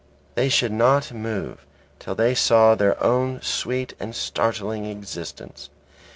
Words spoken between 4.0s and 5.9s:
startling existence.